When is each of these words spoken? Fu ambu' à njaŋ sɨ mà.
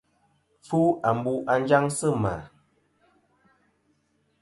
Fu 0.65 0.81
ambu' 1.09 1.43
à 1.51 1.53
njaŋ 1.61 1.85
sɨ 1.97 2.07
mà. 2.23 2.33